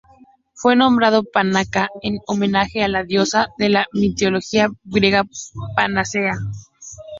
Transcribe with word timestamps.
Fue 0.55 0.75
nombrado 0.75 1.23
Panacea 1.23 1.87
en 2.01 2.17
homenaje 2.25 2.81
a 2.83 2.87
la 2.87 3.03
diosa 3.03 3.49
de 3.59 3.69
la 3.69 3.85
mitología 3.93 4.69
griega 4.83 5.25
Panacea. 5.75 6.33